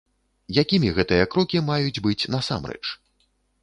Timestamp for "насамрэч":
2.39-2.85